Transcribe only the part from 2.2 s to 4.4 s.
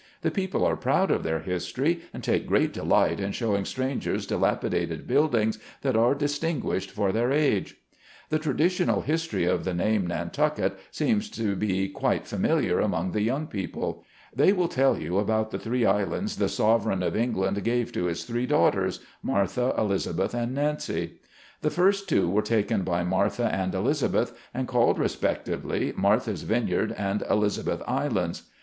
take great delight in showing strangers